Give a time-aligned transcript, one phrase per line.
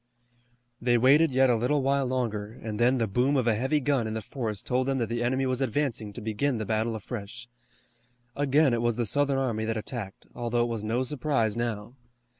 [0.81, 4.07] They waited yet a little while longer, and then the boom of a heavy gun
[4.07, 7.47] in the forest told them that the enemy was advancing to begin the battle afresh.
[8.35, 11.93] Again it was the Southern army that attacked, although it was no surprise now.